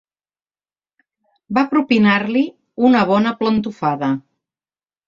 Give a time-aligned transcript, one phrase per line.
[1.59, 2.45] Va propinar-li
[2.89, 4.13] una bona plantofada.